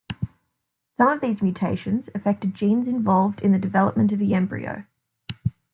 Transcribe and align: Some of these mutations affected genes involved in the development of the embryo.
Some 0.89 1.09
of 1.09 1.21
these 1.21 1.43
mutations 1.43 2.09
affected 2.15 2.55
genes 2.55 2.87
involved 2.87 3.41
in 3.43 3.51
the 3.51 3.59
development 3.59 4.11
of 4.11 4.17
the 4.17 4.33
embryo. 4.33 4.87